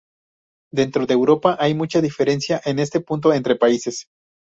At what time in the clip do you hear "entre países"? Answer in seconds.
3.33-4.07